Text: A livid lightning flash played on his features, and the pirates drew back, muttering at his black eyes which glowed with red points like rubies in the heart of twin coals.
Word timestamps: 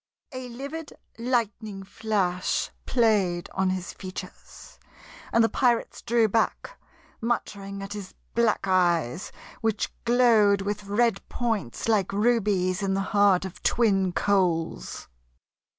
A 0.31 0.49
livid 0.49 0.93
lightning 1.19 1.83
flash 1.83 2.71
played 2.87 3.51
on 3.53 3.69
his 3.69 3.93
features, 3.93 4.79
and 5.31 5.43
the 5.43 5.47
pirates 5.47 6.01
drew 6.01 6.27
back, 6.27 6.75
muttering 7.21 7.83
at 7.83 7.93
his 7.93 8.15
black 8.33 8.65
eyes 8.67 9.31
which 9.61 9.91
glowed 10.03 10.63
with 10.63 10.85
red 10.85 11.21
points 11.29 11.87
like 11.87 12.11
rubies 12.13 12.81
in 12.81 12.95
the 12.95 13.01
heart 13.13 13.45
of 13.45 13.61
twin 13.61 14.11
coals. 14.11 15.07